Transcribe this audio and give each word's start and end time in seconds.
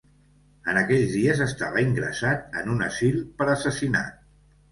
En 0.71 0.77
aquells 0.79 1.11
dies 1.17 1.41
estava 1.45 1.83
ingressat 1.89 2.57
en 2.61 2.73
un 2.77 2.81
asil 2.87 3.21
per 3.43 3.51
assassinat. 3.57 4.19